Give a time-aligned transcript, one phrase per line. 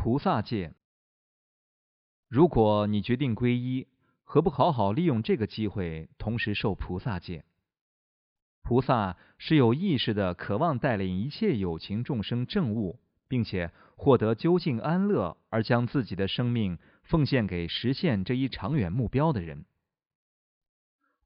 [0.00, 0.74] 菩萨戒。
[2.28, 3.88] 如果你决定皈依，
[4.22, 7.44] 何不好好利用这个机会，同时受菩萨戒？
[8.62, 19.64] 菩萨是有意识的，渴望带领一切有情众生证悟，并且获得究竟安乐，而将自己的生命奉献给实现这一长远目标的人。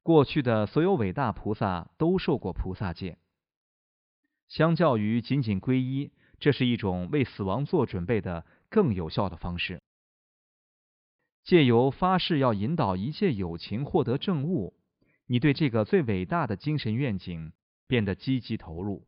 [0.03, 3.19] 过去的所有伟大菩萨都受过菩萨戒。
[4.49, 6.11] 相较于仅仅皈依，
[6.41, 9.83] 这是一种为死亡做准备的更有效的方式。
[11.45, 14.75] 借由发誓要引导一切友情获得正悟，
[15.27, 17.53] 你对这个最伟大的精神愿景
[17.87, 19.07] 变得积极投入。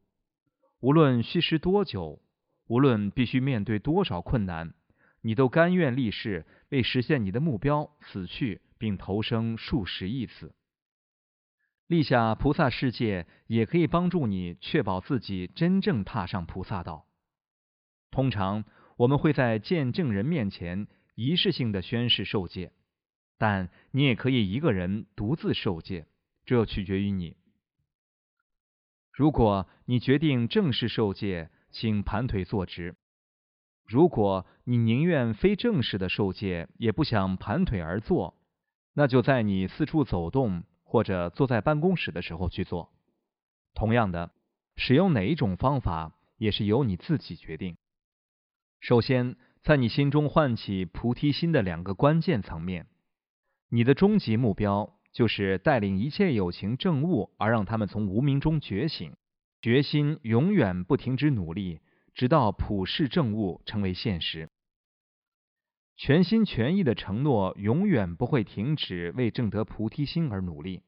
[0.81, 2.21] 无论虚实多久，
[2.67, 4.75] 无论必须面对多少困难，
[5.23, 10.55] 你都甘愿立誓为实现你的目标死去，并投生数十亿次。
[11.87, 17.07] 立下菩萨世界也可以帮助你确保自己真正踏上菩萨道。
[18.11, 18.65] 通常
[18.97, 20.87] 我们会在见证人面前。
[21.17, 22.73] 仪式性的宣誓受戒，
[23.39, 26.07] 但你也可以一个人独自受戒，
[26.45, 27.37] 这取决于你。
[29.13, 32.97] 如果你决定正式受戒，请盘腿坐直；
[33.87, 38.37] 如果你宁愿非正式的受戒，也不想盘腿而坐，
[38.95, 42.93] 那就在你四处走动或者坐在办公室的时候去做。
[43.73, 44.33] 同样的，
[44.75, 47.77] 使用哪一种方法也是由你自己决定。
[48.85, 49.37] 首先。
[49.63, 52.87] 在你心中唤起菩提心的两个关键层面，
[53.71, 59.17] 你的终极目标就是带领一切有情正悟，而让他们从无名中觉醒。
[59.63, 61.81] 决心永远不停止努力，
[62.13, 64.51] 直到普世正悟成为现实。
[65.97, 70.83] 全心全意的承诺永远不会停止为证得菩提心而努力，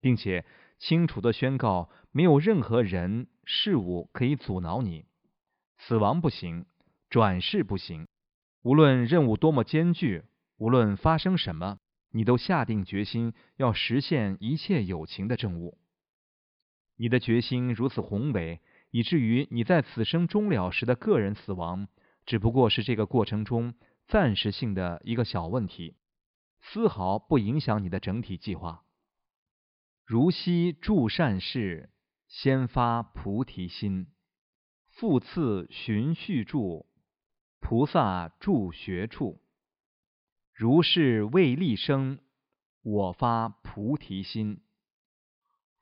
[0.00, 0.44] 并且
[0.78, 5.04] 清楚的宣告：没有任何人事物可以阻挠你。
[5.78, 6.66] 死亡不行，
[7.10, 8.06] 转世不行。
[8.62, 10.22] 无论任务多么艰巨，
[10.58, 11.80] 无论发生什么，
[12.12, 15.78] 你都下定决心要实现一切有情的正务。
[16.96, 21.88] 你的决心如此宏伟，以至于你在此生终了时的个人死亡，
[22.26, 23.74] 只不过是这个过程中
[24.06, 25.96] 暂时性的一个小问题，
[26.60, 28.84] 丝毫不影响你的整体计划。
[30.04, 31.90] 如昔诸善事，
[32.28, 34.06] 先发菩提心，
[34.90, 36.86] 复次循序住。
[37.60, 39.40] 菩萨住学处，
[40.52, 42.18] 如是为立生，
[42.82, 44.60] 我发菩提心。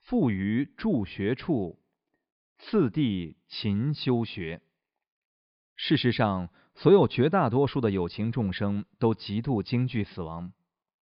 [0.03, 1.81] 复于住学处，
[2.59, 4.61] 次第勤修学。
[5.77, 10.53] 事实上，所有绝大多数的有情众生都极度惊惧死亡，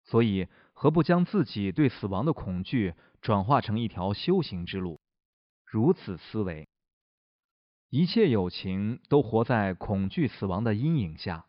[0.04, 5.02] 所以何不将自己对死亡的恐惧转化成一条修行之路？
[5.66, 6.68] 如此思维。
[7.96, 11.46] 一切有情都活在恐惧死亡的阴影下，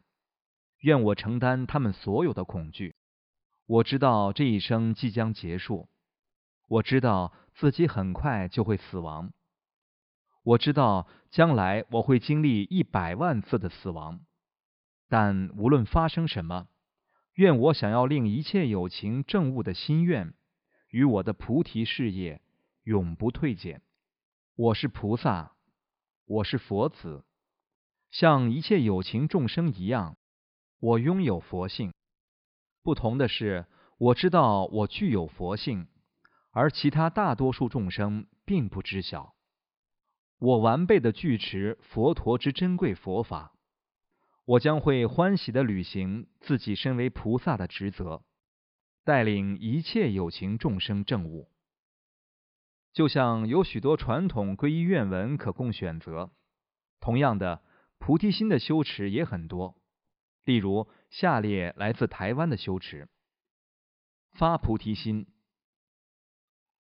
[0.80, 2.96] 愿我承担他们所有的恐惧。
[3.64, 5.88] 我知道这一生即将结束，
[6.68, 9.32] 我知道自己很快就会死亡，
[10.42, 14.20] 我知道将来我会经历一百万次的死亡。
[15.08, 16.68] 但无论发生什么，
[17.36, 20.34] 愿我想要令一切有情证悟的心愿
[20.90, 22.42] 与我的菩提事业
[22.82, 23.80] 永不退减。
[24.56, 25.53] 我是菩萨。
[26.26, 27.22] 我是佛子，
[28.10, 30.16] 像一切有情众生一样，
[30.80, 31.92] 我拥有佛性。
[32.82, 33.66] 不同的是，
[33.98, 35.86] 我知道我具有佛性，
[36.50, 39.34] 而其他大多数众生并不知晓。
[40.38, 43.52] 我完备的具持佛陀之珍贵佛法，
[44.46, 48.24] 我将会欢喜的履行自己身为菩萨的职责，
[49.04, 51.50] 带领一切有情众生证悟。
[52.94, 56.30] 就像有许多传统皈依愿文可供选择，
[57.00, 57.60] 同样的
[57.98, 59.76] 菩提心的修持也很多。
[60.44, 63.08] 例如下列来自台湾的修持：
[64.32, 65.26] 发菩提心。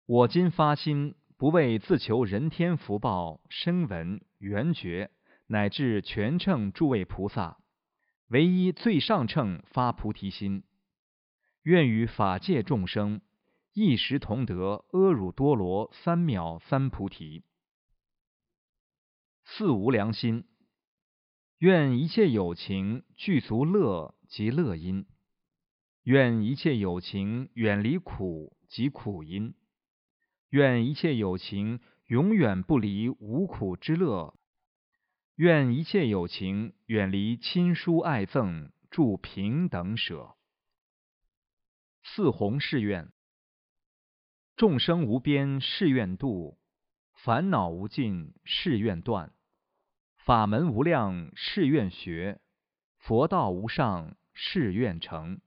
[0.06, 5.08] 我今发心，不为自求人天福报、声闻缘觉，
[5.46, 7.58] 乃至全称诸位菩萨，
[8.26, 10.64] 唯一最上乘发菩提心，
[11.62, 13.20] 愿与法界众生。
[13.74, 17.42] 一时同得阿耨多罗三藐三菩提。
[19.44, 20.44] 四无量心，
[21.56, 25.06] 愿一切有情具足乐及乐因；
[26.02, 29.54] 愿一切有情远离苦及苦因；
[30.50, 34.34] 愿一切有情永远不离无苦之乐；
[35.36, 40.36] 愿一切有情远离亲疏爱憎，住平等舍。
[42.02, 43.10] 四弘誓愿。
[44.56, 46.58] 众生无边誓愿度，
[47.14, 49.32] 烦恼无尽誓愿断，
[50.16, 52.40] 法门无量誓愿学，
[52.98, 55.40] 佛道无上，誓愿成。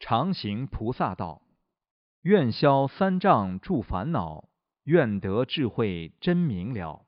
[0.00, 1.42] 常行菩萨道，
[2.22, 4.48] 愿消三障诸烦恼，
[4.82, 7.06] 愿得智慧真明了。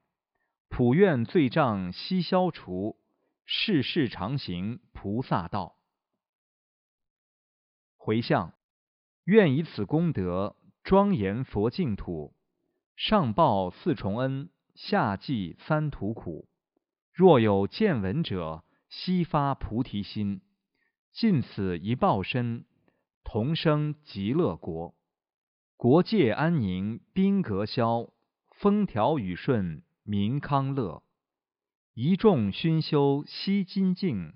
[0.68, 2.98] 普愿罪障悉消除，
[3.44, 5.78] 世世常行菩萨道。
[7.96, 8.54] 回向，
[9.26, 12.32] 愿以此功德庄严佛净土，
[12.94, 16.48] 上报四重恩，下济三途苦。
[17.12, 20.42] 若有见闻者，悉发菩提心，
[21.12, 22.66] 尽此一报身，
[23.24, 24.94] 同生极乐国。
[25.76, 28.10] 国界安宁，兵革消，
[28.52, 31.02] 风调雨顺，民康乐。
[31.94, 34.34] 一众熏修悉精进，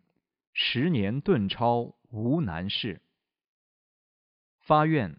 [0.53, 3.03] 十年顿超无难事。
[4.71, 5.19] 发愿，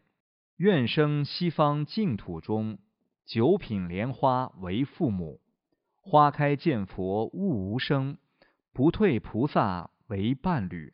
[0.55, 2.79] 愿生西方净土中，
[3.25, 5.41] 九品莲花为父母，
[5.99, 8.17] 花开见佛悟无生，
[8.71, 10.93] 不退菩萨为伴侣。